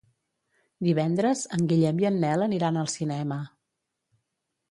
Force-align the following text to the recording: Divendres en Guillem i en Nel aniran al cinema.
Divendres 0.87 1.43
en 1.57 1.67
Guillem 1.73 2.01
i 2.05 2.09
en 2.09 2.17
Nel 2.25 2.45
aniran 2.45 2.79
al 2.85 2.91
cinema. 2.95 3.37